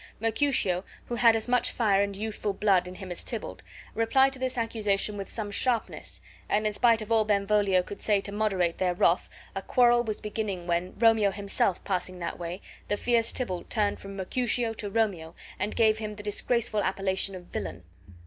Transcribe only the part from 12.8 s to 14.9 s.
the fierce Tybalt turned from Mercutio to